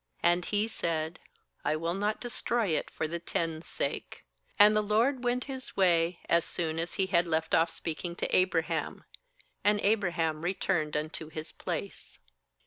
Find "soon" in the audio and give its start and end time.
6.43-6.79